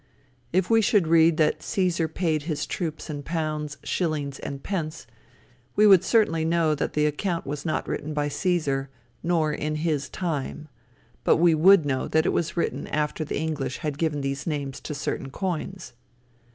[0.51, 5.05] If we should read that Cæsar paid his troops in pounds, shillings and pence,
[5.75, 8.87] we would certainly know that the account was not written by Cæsar,
[9.21, 10.69] nor in his time,
[11.23, 14.79] but we would know that it was written after the English had given these names
[14.79, 15.93] to certain coins.